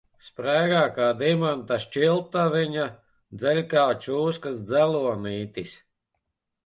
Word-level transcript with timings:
Sprēgā 0.27 0.79
kā 0.95 1.09
dimanta 1.17 1.77
šķiltaviņa, 1.83 2.87
dzeļ 3.43 3.61
kā 3.75 3.87
čūskas 4.07 4.65
dzelonītis. 4.71 5.77